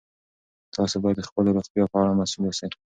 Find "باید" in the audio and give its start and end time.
1.03-1.17